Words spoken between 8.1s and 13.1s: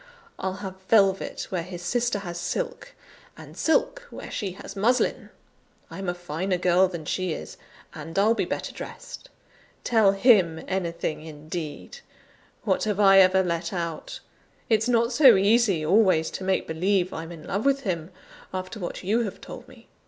I'll be better dressed. Tell him anything, indeed! What have